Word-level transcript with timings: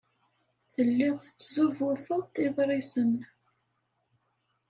Telliḍ 0.73 1.15
tettzubuteḍ-d 1.23 2.35
iḍrisen. 2.45 3.11